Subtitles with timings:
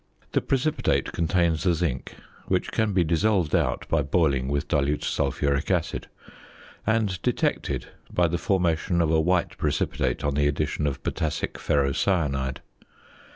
[0.31, 2.15] The precipitate contains the zinc,
[2.47, 6.07] which can be dissolved out by boiling with dilute sulphuric acid,
[6.87, 12.61] and detected by the formation of a white precipitate on the addition of potassic ferrocyanide.